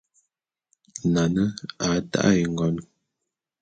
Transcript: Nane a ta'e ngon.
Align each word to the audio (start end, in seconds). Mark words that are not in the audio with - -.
Nane 1.13 1.43
a 1.85 1.87
ta'e 2.11 2.41
ngon. 2.51 2.75